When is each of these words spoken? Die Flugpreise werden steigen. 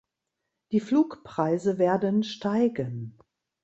Die 0.71 0.79
Flugpreise 0.79 1.77
werden 1.77 2.23
steigen. 2.23 3.19